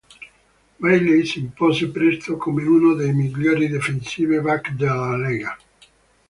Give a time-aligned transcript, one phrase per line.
[0.79, 5.55] Bailey si impose presto come uno dei migliori defensive back della lega.